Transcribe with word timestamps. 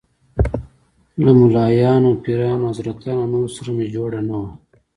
له 1.23 1.31
ملايانو، 1.39 2.11
پیرانو، 2.23 2.65
حضرتانو 2.71 3.19
او 3.21 3.29
نورو 3.33 3.49
سره 3.57 3.69
مې 3.75 3.85
جوړه 3.95 4.19
نه 4.27 4.35
وه. 4.41 4.51